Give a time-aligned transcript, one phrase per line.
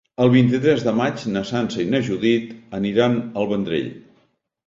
[0.23, 3.93] El vint-i-tres de maig na Sança i na Judit aniran al Vendrell.